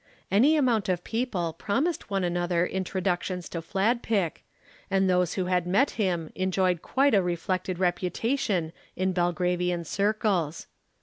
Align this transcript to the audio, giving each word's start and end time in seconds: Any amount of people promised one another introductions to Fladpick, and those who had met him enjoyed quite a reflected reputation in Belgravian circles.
Any 0.31 0.55
amount 0.55 0.89
of 0.89 1.03
people 1.03 1.53
promised 1.53 2.09
one 2.09 2.23
another 2.23 2.65
introductions 2.65 3.47
to 3.49 3.61
Fladpick, 3.61 4.43
and 4.89 5.07
those 5.07 5.35
who 5.35 5.45
had 5.45 5.67
met 5.67 5.91
him 5.91 6.31
enjoyed 6.33 6.81
quite 6.81 7.13
a 7.13 7.21
reflected 7.21 7.77
reputation 7.77 8.73
in 8.95 9.13
Belgravian 9.13 9.83
circles. 9.85 10.65